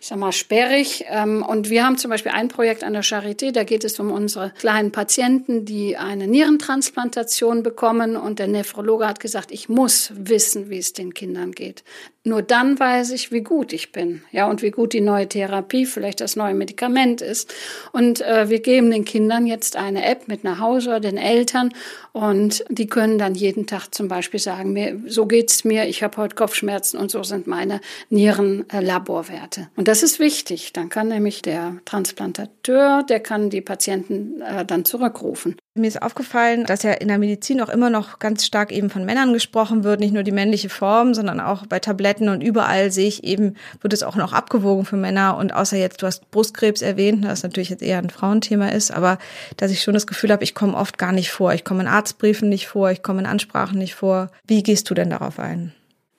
ich 0.00 0.06
sag 0.06 0.18
mal, 0.18 0.32
sperrig. 0.32 1.04
Ähm, 1.08 1.42
und 1.42 1.70
wir 1.70 1.84
haben 1.84 1.98
zum 1.98 2.10
Beispiel 2.10 2.32
ein 2.32 2.48
Projekt 2.48 2.84
an 2.84 2.92
der 2.92 3.04
Charité, 3.04 3.52
da 3.52 3.64
geht 3.64 3.84
es 3.84 3.98
um 4.00 4.10
unsere 4.10 4.52
kleinen 4.58 4.92
Patienten, 4.92 5.64
die 5.64 5.96
eine 5.96 6.26
Nierentransplantation 6.26 7.62
bekommen. 7.62 8.16
Und 8.16 8.38
der 8.38 8.48
Nephrologe 8.48 9.06
hat 9.06 9.20
gesagt, 9.20 9.50
ich 9.50 9.68
muss 9.68 10.12
wissen, 10.14 10.70
wie 10.70 10.78
es 10.78 10.92
den 10.92 11.14
Kindern 11.14 11.52
geht. 11.52 11.84
Nur 12.26 12.42
dann 12.42 12.76
weiß 12.76 13.12
ich, 13.12 13.30
wie 13.30 13.42
gut 13.42 13.72
ich 13.72 13.92
bin, 13.92 14.22
ja, 14.32 14.50
und 14.50 14.60
wie 14.60 14.72
gut 14.72 14.92
die 14.92 15.00
neue 15.00 15.28
Therapie, 15.28 15.86
vielleicht 15.86 16.20
das 16.20 16.34
neue 16.34 16.54
Medikament 16.54 17.20
ist. 17.20 17.54
Und 17.92 18.20
äh, 18.20 18.50
wir 18.50 18.58
geben 18.58 18.90
den 18.90 19.04
Kindern 19.04 19.46
jetzt 19.46 19.76
eine 19.76 20.04
App 20.04 20.26
mit 20.26 20.42
nach 20.42 20.58
Hause, 20.58 21.00
den 21.00 21.18
Eltern, 21.18 21.72
und 22.16 22.64
die 22.70 22.86
können 22.86 23.18
dann 23.18 23.34
jeden 23.34 23.66
Tag 23.66 23.94
zum 23.94 24.08
Beispiel 24.08 24.40
sagen, 24.40 24.72
mir, 24.72 24.98
so 25.06 25.26
geht's 25.26 25.64
mir, 25.64 25.86
ich 25.86 26.02
habe 26.02 26.16
heute 26.16 26.34
Kopfschmerzen 26.34 26.96
und 26.96 27.10
so 27.10 27.22
sind 27.22 27.46
meine 27.46 27.82
Nierenlaborwerte. 28.08 29.68
Und 29.86 29.90
das 29.90 30.02
ist 30.02 30.18
wichtig. 30.18 30.72
Dann 30.72 30.88
kann 30.88 31.06
nämlich 31.06 31.42
der 31.42 31.76
Transplantateur, 31.84 33.04
der 33.04 33.20
kann 33.20 33.50
die 33.50 33.60
Patienten 33.60 34.42
äh, 34.42 34.64
dann 34.64 34.84
zurückrufen. 34.84 35.54
Mir 35.76 35.86
ist 35.86 36.02
aufgefallen, 36.02 36.64
dass 36.64 36.82
ja 36.82 36.90
in 36.90 37.06
der 37.06 37.18
Medizin 37.18 37.60
auch 37.60 37.68
immer 37.68 37.88
noch 37.88 38.18
ganz 38.18 38.44
stark 38.44 38.72
eben 38.72 38.90
von 38.90 39.04
Männern 39.04 39.32
gesprochen 39.32 39.84
wird, 39.84 40.00
nicht 40.00 40.12
nur 40.12 40.24
die 40.24 40.32
männliche 40.32 40.70
Form, 40.70 41.14
sondern 41.14 41.38
auch 41.38 41.66
bei 41.66 41.78
Tabletten 41.78 42.28
und 42.28 42.42
überall 42.42 42.90
sehe 42.90 43.06
ich 43.06 43.22
eben, 43.22 43.54
wird 43.80 43.92
es 43.92 44.02
auch 44.02 44.16
noch 44.16 44.32
abgewogen 44.32 44.86
für 44.86 44.96
Männer 44.96 45.36
und 45.36 45.54
außer 45.54 45.76
jetzt, 45.76 46.02
du 46.02 46.06
hast 46.06 46.32
Brustkrebs 46.32 46.82
erwähnt, 46.82 47.24
was 47.24 47.44
natürlich 47.44 47.70
jetzt 47.70 47.82
eher 47.82 47.98
ein 47.98 48.10
Frauenthema 48.10 48.70
ist, 48.70 48.90
aber 48.90 49.18
dass 49.56 49.70
ich 49.70 49.82
schon 49.82 49.94
das 49.94 50.08
Gefühl 50.08 50.32
habe, 50.32 50.42
ich 50.42 50.56
komme 50.56 50.76
oft 50.76 50.98
gar 50.98 51.12
nicht 51.12 51.30
vor. 51.30 51.54
Ich 51.54 51.62
komme 51.62 51.82
in 51.82 51.88
Arztbriefen 51.88 52.48
nicht 52.48 52.66
vor, 52.66 52.90
ich 52.90 53.04
komme 53.04 53.20
in 53.20 53.26
Ansprachen 53.26 53.78
nicht 53.78 53.94
vor. 53.94 54.32
Wie 54.48 54.64
gehst 54.64 54.90
du 54.90 54.94
denn 54.94 55.10
darauf 55.10 55.38
ein? 55.38 55.74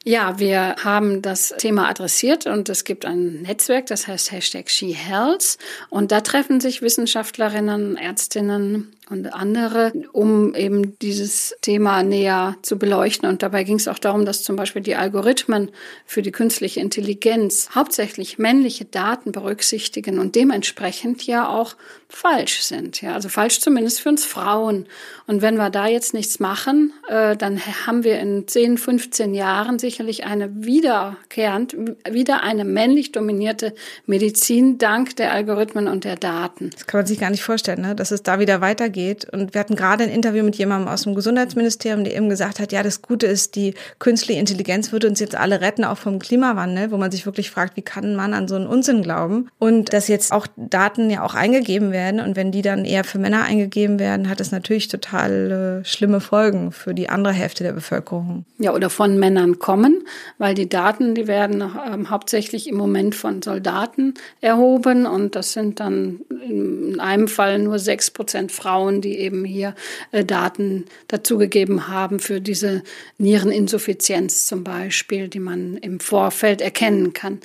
Ja, 0.07 0.39
wir 0.39 0.77
haben 0.85 1.21
das 1.21 1.53
Thema 1.57 1.89
adressiert 1.89 2.45
und 2.45 2.69
es 2.69 2.85
gibt 2.85 3.03
ein 3.03 3.41
Netzwerk, 3.41 3.87
das 3.87 4.07
heißt 4.07 4.31
Hashtag 4.31 4.69
SheHealth 4.69 5.57
und 5.89 6.13
da 6.13 6.21
treffen 6.21 6.61
sich 6.61 6.81
Wissenschaftlerinnen, 6.81 7.97
Ärztinnen, 7.97 8.95
und 9.09 9.33
andere, 9.33 9.93
um 10.11 10.53
eben 10.53 10.99
dieses 10.99 11.55
Thema 11.61 12.03
näher 12.03 12.55
zu 12.61 12.77
beleuchten. 12.77 13.29
Und 13.29 13.41
dabei 13.41 13.63
ging 13.63 13.77
es 13.77 13.87
auch 13.87 13.99
darum, 13.99 14.25
dass 14.25 14.43
zum 14.43 14.55
Beispiel 14.55 14.81
die 14.81 14.95
Algorithmen 14.95 15.71
für 16.05 16.21
die 16.21 16.31
künstliche 16.31 16.81
Intelligenz 16.81 17.69
hauptsächlich 17.73 18.37
männliche 18.37 18.85
Daten 18.85 19.31
berücksichtigen 19.31 20.19
und 20.19 20.35
dementsprechend 20.35 21.25
ja 21.25 21.47
auch 21.47 21.75
falsch 22.09 22.63
sind. 22.63 23.01
Ja, 23.01 23.13
also 23.13 23.29
falsch 23.29 23.59
zumindest 23.59 24.01
für 24.01 24.09
uns 24.09 24.25
Frauen. 24.25 24.87
Und 25.25 25.41
wenn 25.41 25.55
wir 25.55 25.69
da 25.69 25.87
jetzt 25.87 26.13
nichts 26.13 26.39
machen, 26.39 26.93
äh, 27.07 27.35
dann 27.37 27.59
haben 27.85 28.03
wir 28.03 28.19
in 28.19 28.47
10, 28.47 28.77
15 28.77 29.33
Jahren 29.33 29.79
sicherlich 29.79 30.25
eine 30.25 30.49
wiederkehrend, 30.65 31.75
wieder 32.09 32.43
eine 32.43 32.65
männlich 32.65 33.11
dominierte 33.11 33.73
Medizin 34.05 34.77
dank 34.77 35.15
der 35.15 35.31
Algorithmen 35.31 35.87
und 35.87 36.03
der 36.03 36.15
Daten. 36.15 36.71
Das 36.71 36.87
kann 36.87 36.99
man 36.99 37.07
sich 37.07 37.19
gar 37.19 37.29
nicht 37.29 37.43
vorstellen, 37.43 37.81
ne? 37.81 37.95
dass 37.95 38.11
es 38.11 38.23
da 38.23 38.39
wieder 38.39 38.61
weitergeht 38.61 38.96
geht. 38.97 39.31
Und 39.31 39.53
wir 39.53 39.59
hatten 39.59 39.75
gerade 39.75 40.05
ein 40.05 40.09
Interview 40.09 40.43
mit 40.43 40.55
jemandem 40.55 40.87
aus 40.87 41.03
dem 41.03 41.13
Gesundheitsministerium, 41.13 42.03
der 42.03 42.15
eben 42.15 42.29
gesagt 42.29 42.59
hat, 42.59 42.71
ja, 42.71 42.81
das 42.81 43.03
Gute 43.03 43.27
ist, 43.27 43.55
die 43.55 43.75
künstliche 43.99 44.39
Intelligenz 44.39 44.91
würde 44.91 45.07
uns 45.07 45.19
jetzt 45.19 45.35
alle 45.35 45.61
retten, 45.61 45.83
auch 45.83 45.99
vom 45.99 46.17
Klimawandel, 46.17 46.89
wo 46.89 46.97
man 46.97 47.11
sich 47.11 47.27
wirklich 47.27 47.51
fragt, 47.51 47.77
wie 47.77 47.83
kann 47.83 48.15
Mann 48.15 48.33
an 48.33 48.47
so 48.47 48.55
einen 48.55 48.65
Unsinn 48.65 49.03
glauben? 49.03 49.49
Und 49.59 49.93
dass 49.93 50.07
jetzt 50.07 50.31
auch 50.31 50.47
Daten 50.55 51.11
ja 51.11 51.21
auch 51.21 51.35
eingegeben 51.35 51.91
werden 51.91 52.19
und 52.19 52.35
wenn 52.35 52.51
die 52.51 52.63
dann 52.63 52.85
eher 52.85 53.03
für 53.03 53.19
Männer 53.19 53.43
eingegeben 53.43 53.99
werden, 53.99 54.29
hat 54.29 54.41
es 54.41 54.51
natürlich 54.51 54.87
total 54.87 55.81
äh, 55.83 55.85
schlimme 55.85 56.19
Folgen 56.19 56.71
für 56.71 56.95
die 56.95 57.07
andere 57.07 57.33
Hälfte 57.33 57.63
der 57.63 57.73
Bevölkerung. 57.73 58.45
Ja, 58.57 58.73
oder 58.73 58.89
von 58.89 59.19
Männern 59.19 59.59
kommen, 59.59 60.03
weil 60.39 60.55
die 60.55 60.67
Daten, 60.67 61.13
die 61.13 61.27
werden 61.27 61.61
ähm, 61.61 62.09
hauptsächlich 62.09 62.67
im 62.67 62.77
Moment 62.77 63.13
von 63.13 63.43
Soldaten 63.43 64.15
erhoben 64.41 65.05
und 65.05 65.35
das 65.35 65.53
sind 65.53 65.79
dann 65.79 66.21
in 66.49 66.99
einem 66.99 67.27
Fall 67.27 67.59
nur 67.59 67.77
sechs 67.77 68.09
Prozent 68.09 68.51
Frauen 68.51 68.86
Frauen, 68.87 69.01
die 69.01 69.17
eben 69.19 69.43
hier 69.43 69.75
äh, 70.11 70.23
Daten 70.23 70.85
dazugegeben 71.07 71.87
haben 71.87 72.19
für 72.19 72.39
diese 72.39 72.83
Niereninsuffizienz 73.17 74.45
zum 74.47 74.63
Beispiel, 74.63 75.27
die 75.27 75.39
man 75.39 75.77
im 75.77 75.99
Vorfeld 75.99 76.61
erkennen 76.61 77.13
kann. 77.13 77.39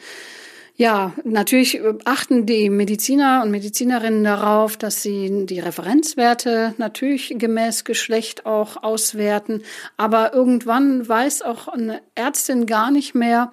Ja, 0.77 1.13
natürlich 1.25 1.81
achten 2.05 2.47
die 2.47 2.71
Mediziner 2.71 3.43
und 3.45 3.51
Medizinerinnen 3.51 4.25
darauf, 4.25 4.77
dass 4.77 5.03
sie 5.03 5.45
die 5.47 5.61
Referenzwerte 5.61 6.75
natürlich 6.79 7.35
gemäß 7.37 7.85
Geschlecht 7.85 8.47
auch 8.47 8.83
auswerten. 8.83 9.63
Aber 9.97 10.33
irgendwann 10.33 11.07
weiß 11.07 11.43
auch 11.43 11.69
eine 11.69 12.01
Ärztin 12.15 12.67
gar 12.67 12.91
nicht 12.91 13.15
mehr, 13.15 13.53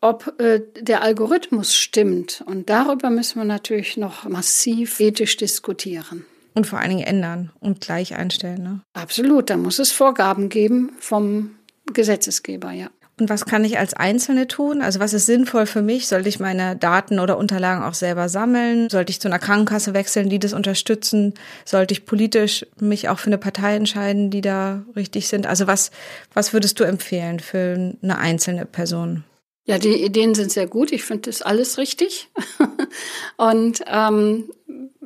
ob 0.00 0.40
äh, 0.40 0.60
der 0.80 1.02
Algorithmus 1.02 1.74
stimmt. 1.74 2.42
Und 2.46 2.68
darüber 2.68 3.10
müssen 3.10 3.40
wir 3.40 3.46
natürlich 3.46 3.96
noch 3.96 4.24
massiv 4.24 4.98
ethisch 5.00 5.36
diskutieren. 5.36 6.26
Und 6.56 6.66
vor 6.66 6.80
allen 6.80 6.88
Dingen 6.88 7.06
ändern 7.06 7.52
und 7.60 7.82
gleich 7.82 8.16
einstellen. 8.16 8.62
Ne? 8.62 8.80
Absolut, 8.94 9.50
da 9.50 9.56
muss 9.56 9.78
es 9.78 9.92
Vorgaben 9.92 10.48
geben 10.48 10.92
vom 10.98 11.50
Gesetzesgeber, 11.92 12.72
ja. 12.72 12.88
Und 13.18 13.30
was 13.30 13.46
kann 13.46 13.64
ich 13.64 13.78
als 13.78 13.94
Einzelne 13.94 14.46
tun? 14.46 14.82
Also 14.82 15.00
was 15.00 15.14
ist 15.14 15.24
sinnvoll 15.24 15.64
für 15.64 15.80
mich? 15.80 16.06
Sollte 16.06 16.28
ich 16.28 16.38
meine 16.38 16.76
Daten 16.76 17.18
oder 17.18 17.38
Unterlagen 17.38 17.82
auch 17.82 17.94
selber 17.94 18.28
sammeln? 18.28 18.90
Sollte 18.90 19.10
ich 19.10 19.20
zu 19.20 19.28
einer 19.28 19.38
Krankenkasse 19.38 19.94
wechseln, 19.94 20.28
die 20.28 20.38
das 20.38 20.52
unterstützen? 20.52 21.32
Sollte 21.64 21.92
ich 21.92 22.04
politisch 22.04 22.66
mich 22.78 23.08
auch 23.08 23.18
für 23.18 23.28
eine 23.28 23.38
Partei 23.38 23.74
entscheiden, 23.74 24.30
die 24.30 24.42
da 24.42 24.82
richtig 24.96 25.28
sind? 25.28 25.46
Also 25.46 25.66
was, 25.66 25.92
was 26.34 26.52
würdest 26.52 26.78
du 26.78 26.84
empfehlen 26.84 27.40
für 27.40 27.94
eine 28.02 28.18
einzelne 28.18 28.66
Person? 28.66 29.24
Ja, 29.64 29.78
die 29.78 30.04
Ideen 30.04 30.34
sind 30.34 30.52
sehr 30.52 30.66
gut. 30.66 30.92
Ich 30.92 31.02
finde 31.02 31.30
das 31.30 31.40
alles 31.40 31.78
richtig. 31.78 32.28
Und 33.36 33.82
ähm, 33.86 34.50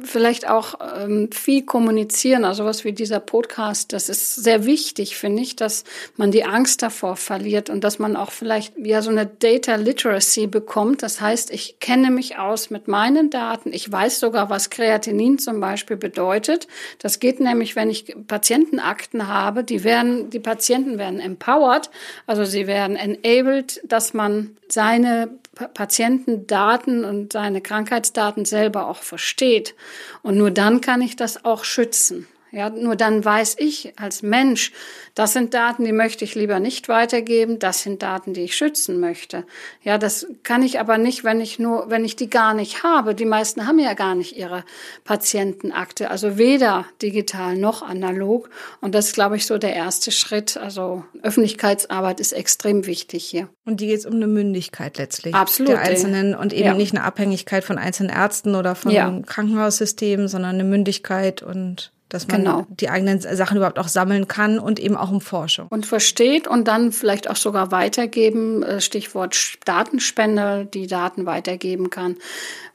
vielleicht 0.00 0.49
auch 0.49 0.75
ähm, 0.96 1.30
viel 1.32 1.64
kommunizieren, 1.64 2.44
also 2.44 2.64
was 2.64 2.84
wie 2.84 2.92
dieser 2.92 3.20
Podcast, 3.20 3.92
das 3.92 4.08
ist 4.08 4.37
sehr 4.37 4.64
wichtig, 4.64 5.16
finde 5.16 5.42
ich, 5.42 5.56
dass 5.56 5.84
man 6.16 6.30
die 6.30 6.44
Angst 6.44 6.82
davor 6.82 7.16
verliert 7.16 7.70
und 7.70 7.84
dass 7.84 7.99
man 7.99 8.16
auch 8.16 8.30
vielleicht 8.30 8.75
ja 8.78 9.02
so 9.02 9.10
eine 9.10 9.26
Data 9.26 9.76
Literacy 9.76 10.46
bekommt. 10.46 11.02
Das 11.02 11.20
heißt, 11.20 11.50
ich 11.50 11.80
kenne 11.80 12.10
mich 12.10 12.38
aus 12.38 12.70
mit 12.70 12.88
meinen 12.88 13.30
Daten. 13.30 13.72
Ich 13.72 13.90
weiß 13.90 14.20
sogar, 14.20 14.50
was 14.50 14.70
Kreatinin 14.70 15.38
zum 15.38 15.60
Beispiel 15.60 15.96
bedeutet. 15.96 16.66
Das 16.99 17.20
geht 17.20 17.40
nämlich, 17.40 17.76
wenn 17.76 17.90
ich 17.90 18.14
Patientenakten 18.26 19.28
habe, 19.28 19.64
die 19.64 19.84
werden, 19.84 20.30
die 20.30 20.40
Patienten 20.40 20.99
werden 20.99 21.20
empowered, 21.20 21.90
also 22.26 22.44
sie 22.44 22.66
werden 22.66 22.96
enabled, 22.96 23.80
dass 23.84 24.14
man 24.14 24.56
seine 24.68 25.30
Patientendaten 25.69 27.05
und 27.05 27.33
seine 27.33 27.61
Krankheitsdaten 27.61 28.45
selber 28.45 28.88
auch 28.88 29.02
versteht. 29.02 29.75
Und 30.23 30.37
nur 30.37 30.50
dann 30.50 30.81
kann 30.81 31.02
ich 31.02 31.17
das 31.17 31.45
auch 31.45 31.64
schützen. 31.64 32.26
Ja, 32.52 32.69
nur 32.69 32.97
dann 32.97 33.25
weiß 33.25 33.57
ich 33.59 33.92
als 33.97 34.23
Mensch, 34.23 34.73
das 35.14 35.33
sind 35.33 35.54
Daten, 35.54 35.85
die 35.85 35.92
möchte 35.92 36.25
ich 36.25 36.35
lieber 36.35 36.59
nicht 36.59 36.88
weitergeben, 36.88 37.61
das 37.61 37.83
sind 37.83 38.02
Daten, 38.02 38.35
die 38.35 38.42
ich 38.42 38.57
schützen 38.57 38.99
möchte. 38.99 39.45
Ja, 39.83 39.99
das 39.99 40.26
kann 40.42 40.62
ich 40.62 40.80
aber 40.80 40.99
nicht, 40.99 41.23
wenn 41.23 41.40
ich 41.40 41.61
nur, 41.61 41.90
wenn 41.90 42.04
ich 42.04 42.16
die 42.16 42.28
gar 42.28 42.54
nicht 42.54 42.83
habe. 42.83 43.14
Die 43.14 43.25
meisten 43.25 43.66
haben 43.66 43.78
ja 43.78 43.95
gar 43.95 44.16
nicht 44.16 44.37
ihre 44.37 44.64
Patientenakte, 45.04 46.11
also 46.11 46.38
weder 46.38 46.87
digital 47.02 47.57
noch 47.57 47.83
analog. 47.83 48.50
Und 48.80 48.97
das 48.97 49.07
ist, 49.09 49.14
glaube 49.14 49.37
ich, 49.37 49.47
so 49.47 49.57
der 49.57 49.75
erste 49.75 50.11
Schritt. 50.11 50.57
Also 50.57 51.04
Öffentlichkeitsarbeit 51.23 52.19
ist 52.19 52.33
extrem 52.33 52.87
wichtig 52.87 53.25
hier. 53.25 53.49
Und 53.64 53.80
die 53.80 53.87
geht 53.87 54.00
es 54.00 54.07
um 54.07 54.14
eine 54.14 54.26
Mündigkeit 54.26 54.99
letztlich. 54.99 55.35
Absolut. 55.35 55.73
Der 55.73 55.83
Einzelnen 55.83 56.35
und 56.35 56.52
eben 56.52 56.64
ja. 56.64 56.75
nicht 56.75 56.95
eine 56.95 57.04
Abhängigkeit 57.04 57.62
von 57.62 57.78
einzelnen 57.78 58.11
Ärzten 58.11 58.57
oder 58.57 58.75
von 58.75 58.90
ja. 58.90 59.21
Krankenhaussystemen, 59.25 60.26
sondern 60.26 60.54
eine 60.54 60.64
Mündigkeit 60.64 61.42
und 61.42 61.92
dass 62.11 62.29
man 62.29 62.43
genau. 62.43 62.67
die 62.69 62.90
eigenen 62.90 63.21
Sachen 63.21 63.57
überhaupt 63.57 63.79
auch 63.79 63.88
sammeln 63.88 64.29
kann 64.29 64.59
und 64.59 64.79
eben 64.79 64.97
auch 64.97 65.11
um 65.11 65.21
Forschung. 65.21 65.69
Und 65.71 65.87
versteht 65.87 66.47
und 66.47 66.69
dann 66.69 66.93
vielleicht 66.93 67.31
auch 67.31 67.37
sogar 67.37 67.71
weitergeben, 67.71 68.62
äh, 68.62 68.81
Stichwort 68.81 69.55
Datenspende, 69.64 70.69
die 70.73 70.87
Daten 70.87 71.25
weitergeben 71.25 71.88
kann, 71.88 72.17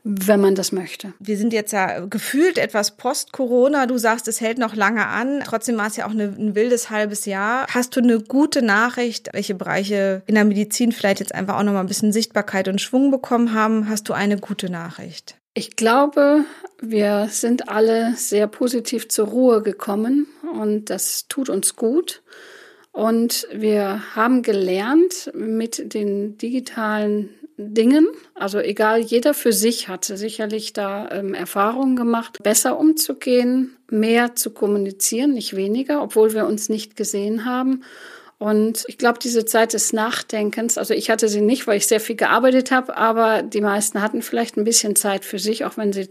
wenn 0.04 0.40
man 0.40 0.56
das 0.56 0.72
möchte. 0.72 1.14
Wir 1.20 1.38
sind 1.38 1.52
jetzt 1.52 1.74
ja 1.74 2.06
gefühlt 2.06 2.58
etwas 2.58 2.96
post-Corona. 2.96 3.88
Du 3.88 3.98
sagst, 3.98 4.28
es 4.28 4.40
hält 4.40 4.58
noch 4.58 4.76
lange 4.76 5.08
an. 5.08 5.42
Trotzdem 5.46 5.78
war 5.78 5.88
es 5.88 5.98
ja 5.98 6.06
auch 6.06 6.12
eine, 6.12 6.26
ein 6.26 6.56
wildes 6.56 6.90
halbes 6.90 7.26
Jahr. 7.26 7.68
Hast 7.70 7.96
du 7.96 8.02
eine 8.02 8.20
gute 8.20 8.62
Nachricht, 8.62 9.30
welche 9.34 9.56
Bereiche 9.56 10.22
in 10.28 10.36
der 10.36 10.46
Medizin 10.46 10.92
vielleicht 10.92 11.20
jetzt 11.20 11.36
einfach 11.36 11.58
auch 11.58 11.64
noch 11.64 11.74
mal 11.74 11.82
ein 11.82 11.88
bisschen 11.88 12.14
Sichtbarkeit 12.14 12.68
und 12.68 12.82
Schwung 12.82 13.12
bekommen 13.12 13.54
haben? 13.54 13.90
Hast 13.90 14.08
du 14.08 14.14
eine 14.14 14.38
gute 14.38 14.70
Nachricht? 14.70 15.36
Ich 15.58 15.78
glaube, 15.78 16.44
wir 16.82 17.30
sind 17.32 17.70
alle 17.70 18.14
sehr 18.18 18.46
positiv 18.46 19.08
zur 19.08 19.28
Ruhe 19.28 19.62
gekommen 19.62 20.28
und 20.60 20.90
das 20.90 21.30
tut 21.30 21.48
uns 21.50 21.78
gut. 21.78 22.22
Und 22.92 23.48
wir 23.54 24.04
haben 24.16 24.42
gelernt 24.42 25.32
mit 25.34 25.94
den 25.94 26.38
digitalen 26.38 27.30
Dingen, 27.56 28.06
also 28.34 28.60
egal, 28.60 29.00
jeder 29.00 29.34
für 29.34 29.54
sich 29.54 29.88
hatte 29.88 30.18
sicherlich 30.18 30.74
da 30.74 31.10
ähm, 31.10 31.34
Erfahrungen 31.34 31.96
gemacht, 31.96 32.44
besser 32.44 32.78
umzugehen, 32.78 33.78
mehr 33.90 34.36
zu 34.36 34.50
kommunizieren, 34.52 35.32
nicht 35.32 35.56
weniger, 35.56 36.04
obwohl 36.04 36.34
wir 36.34 36.48
uns 36.48 36.68
nicht 36.68 36.98
gesehen 36.98 37.46
haben 37.46 37.82
Und 38.38 38.84
ich 38.88 38.98
glaube, 38.98 39.20
diese 39.20 39.46
Zeit 39.46 39.74
des 39.74 39.94
Nachdenkens, 39.94 40.78
also 40.78 40.94
ich 40.94 41.10
hatte 41.10 41.30
sie 41.30 41.42
nicht, 41.42 41.68
weil 41.68 41.78
ich 41.78 41.88
sehr 41.88 42.02
viel 42.02 42.16
gearbeitet 42.16 42.72
habe, 42.72 42.98
aber 42.98 43.44
die 43.44 43.62
meisten 43.62 44.02
hatten 44.02 44.22
vielleicht 44.22 44.58
ein 44.58 44.66
bisschen 44.66 44.96
Zeit 44.96 45.24
für 45.24 45.40
sich, 45.40 45.64
auch 45.64 45.78
wenn 45.78 45.94
sie 45.94 46.10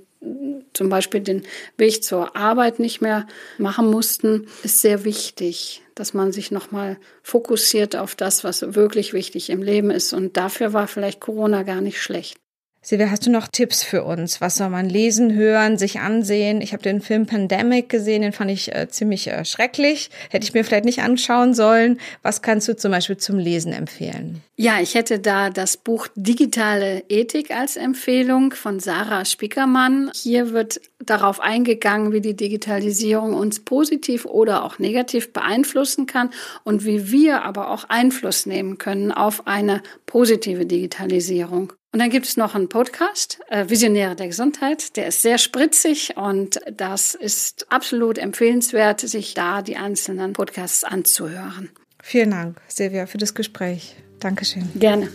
zum 0.73 0.88
Beispiel 0.88 1.21
den 1.21 1.43
Weg 1.76 2.02
zur 2.02 2.37
Arbeit 2.37 2.78
nicht 2.78 3.00
mehr 3.00 3.26
machen 3.59 3.90
mussten, 3.90 4.47
ist 4.62 4.81
sehr 4.81 5.04
wichtig, 5.04 5.83
dass 5.95 6.14
man 6.14 6.33
sich 6.33 6.50
nochmal 6.50 6.99
fokussiert 7.23 7.95
auf 7.95 8.14
das, 8.14 8.43
was 8.43 8.75
wirklich 8.75 9.12
wichtig 9.12 9.50
im 9.50 9.62
Leben 9.62 9.90
ist. 9.90 10.12
Und 10.12 10.37
dafür 10.37 10.73
war 10.73 10.88
vielleicht 10.88 11.21
Corona 11.21 11.62
gar 11.62 11.81
nicht 11.81 12.00
schlecht. 12.00 12.38
Silvia, 12.86 13.10
hast 13.10 13.24
du 13.24 13.30
noch 13.30 13.48
Tipps 13.48 13.82
für 13.82 14.04
uns? 14.04 14.42
Was 14.42 14.56
soll 14.56 14.68
man 14.68 14.90
lesen, 14.90 15.32
hören, 15.34 15.78
sich 15.78 16.00
ansehen? 16.00 16.60
Ich 16.60 16.74
habe 16.74 16.82
den 16.82 17.00
Film 17.00 17.24
Pandemic 17.24 17.88
gesehen, 17.88 18.20
den 18.20 18.32
fand 18.32 18.50
ich 18.50 18.74
äh, 18.74 18.88
ziemlich 18.90 19.26
äh, 19.28 19.46
schrecklich. 19.46 20.10
Hätte 20.28 20.44
ich 20.44 20.52
mir 20.52 20.66
vielleicht 20.66 20.84
nicht 20.84 21.00
anschauen 21.00 21.54
sollen. 21.54 21.98
Was 22.20 22.42
kannst 22.42 22.68
du 22.68 22.76
zum 22.76 22.90
Beispiel 22.90 23.16
zum 23.16 23.38
Lesen 23.38 23.72
empfehlen? 23.72 24.42
Ja, 24.56 24.82
ich 24.82 24.94
hätte 24.94 25.18
da 25.18 25.48
das 25.48 25.78
Buch 25.78 26.08
Digitale 26.14 27.04
Ethik 27.08 27.52
als 27.52 27.78
Empfehlung 27.78 28.52
von 28.52 28.80
Sarah 28.80 29.24
Spickermann. 29.24 30.10
Hier 30.14 30.52
wird 30.52 30.82
darauf 31.02 31.40
eingegangen, 31.40 32.12
wie 32.12 32.20
die 32.20 32.36
Digitalisierung 32.36 33.32
uns 33.32 33.60
positiv 33.60 34.26
oder 34.26 34.62
auch 34.62 34.78
negativ 34.78 35.32
beeinflussen 35.32 36.04
kann 36.04 36.28
und 36.64 36.84
wie 36.84 37.10
wir 37.10 37.44
aber 37.44 37.70
auch 37.70 37.84
Einfluss 37.88 38.44
nehmen 38.44 38.76
können 38.76 39.10
auf 39.10 39.46
eine 39.46 39.82
positive 40.04 40.66
Digitalisierung. 40.66 41.72
Und 41.94 42.00
dann 42.00 42.10
gibt 42.10 42.26
es 42.26 42.36
noch 42.36 42.56
einen 42.56 42.68
Podcast, 42.68 43.38
äh, 43.50 43.68
Visionäre 43.68 44.16
der 44.16 44.26
Gesundheit. 44.26 44.96
Der 44.96 45.06
ist 45.06 45.22
sehr 45.22 45.38
spritzig 45.38 46.16
und 46.16 46.58
das 46.76 47.14
ist 47.14 47.70
absolut 47.70 48.18
empfehlenswert, 48.18 48.98
sich 48.98 49.34
da 49.34 49.62
die 49.62 49.76
einzelnen 49.76 50.32
Podcasts 50.32 50.82
anzuhören. 50.82 51.70
Vielen 52.02 52.32
Dank, 52.32 52.60
Silvia, 52.66 53.06
für 53.06 53.18
das 53.18 53.32
Gespräch. 53.32 53.94
Dankeschön. 54.18 54.68
Gerne. 54.74 55.08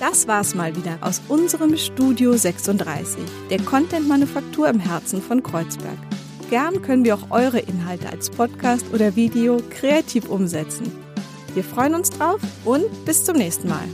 Das 0.00 0.26
war's 0.26 0.56
mal 0.56 0.74
wieder 0.74 0.98
aus 1.02 1.22
unserem 1.28 1.76
Studio 1.76 2.36
36, 2.36 3.22
der 3.50 3.60
Content-Manufaktur 3.60 4.68
im 4.68 4.80
Herzen 4.80 5.22
von 5.22 5.40
Kreuzberg. 5.40 5.98
Gern 6.50 6.82
können 6.82 7.04
wir 7.04 7.14
auch 7.14 7.30
eure 7.30 7.60
Inhalte 7.60 8.08
als 8.10 8.28
Podcast 8.28 8.86
oder 8.92 9.14
Video 9.14 9.62
kreativ 9.70 10.28
umsetzen. 10.28 10.90
Wir 11.54 11.62
freuen 11.62 11.94
uns 11.94 12.10
drauf 12.10 12.40
und 12.64 13.04
bis 13.04 13.24
zum 13.24 13.36
nächsten 13.36 13.68
Mal. 13.68 13.86